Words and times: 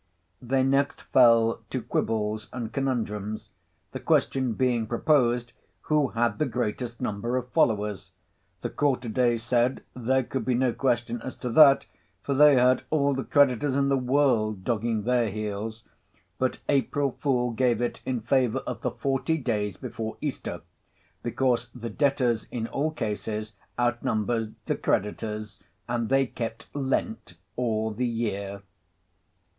They 0.41 0.63
next 0.63 1.03
fell 1.03 1.61
to 1.69 1.79
quibbles 1.79 2.49
and 2.51 2.73
conundrums. 2.73 3.51
The 3.91 3.99
question 3.99 4.53
being 4.53 4.87
proposed, 4.87 5.53
who 5.81 6.07
had 6.07 6.39
the 6.39 6.47
greatest 6.47 7.01
number 7.01 7.37
of 7.37 7.49
followers—the 7.51 8.69
Quarter 8.71 9.09
Days 9.09 9.43
said, 9.43 9.83
there 9.95 10.23
could 10.23 10.43
be 10.43 10.55
no 10.55 10.73
question 10.73 11.21
as 11.21 11.37
to 11.37 11.49
that; 11.51 11.85
for 12.23 12.33
they 12.33 12.55
had 12.55 12.81
all 12.89 13.13
the 13.13 13.23
creditors 13.23 13.75
in 13.75 13.89
the 13.89 13.95
world 13.95 14.63
dogging 14.63 15.03
their 15.03 15.29
heels. 15.29 15.83
But 16.39 16.57
April 16.67 17.15
Fool 17.21 17.51
gave 17.51 17.79
it 17.79 18.01
in 18.03 18.21
favour 18.21 18.63
of 18.65 18.81
the 18.81 18.89
Forty 18.89 19.37
Days 19.37 19.77
before 19.77 20.17
Easter; 20.19 20.61
because 21.21 21.69
the 21.75 21.91
debtors 21.91 22.47
in 22.49 22.65
all 22.65 22.89
cases 22.89 23.53
outnumbered 23.79 24.55
the 24.65 24.75
creditors, 24.77 25.59
and 25.87 26.09
they 26.09 26.25
kept 26.25 26.65
lent 26.75 27.35
all 27.55 27.91
the 27.91 28.07
year. 28.07 28.63